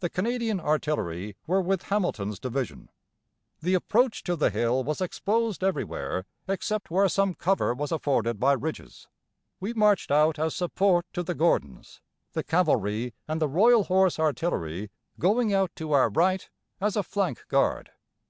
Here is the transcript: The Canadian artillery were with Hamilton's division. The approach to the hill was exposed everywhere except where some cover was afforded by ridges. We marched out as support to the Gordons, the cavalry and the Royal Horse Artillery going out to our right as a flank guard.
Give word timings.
The 0.00 0.08
Canadian 0.08 0.60
artillery 0.60 1.36
were 1.46 1.60
with 1.60 1.82
Hamilton's 1.92 2.38
division. 2.38 2.88
The 3.60 3.74
approach 3.74 4.22
to 4.24 4.34
the 4.34 4.48
hill 4.48 4.82
was 4.82 5.02
exposed 5.02 5.62
everywhere 5.62 6.24
except 6.48 6.90
where 6.90 7.06
some 7.06 7.34
cover 7.34 7.74
was 7.74 7.92
afforded 7.92 8.40
by 8.40 8.54
ridges. 8.54 9.08
We 9.60 9.74
marched 9.74 10.10
out 10.10 10.38
as 10.38 10.54
support 10.56 11.04
to 11.12 11.22
the 11.22 11.34
Gordons, 11.34 12.00
the 12.32 12.42
cavalry 12.42 13.12
and 13.28 13.42
the 13.42 13.48
Royal 13.50 13.84
Horse 13.84 14.18
Artillery 14.18 14.88
going 15.18 15.52
out 15.52 15.76
to 15.76 15.92
our 15.92 16.08
right 16.08 16.48
as 16.80 16.96
a 16.96 17.02
flank 17.02 17.44
guard. 17.48 17.90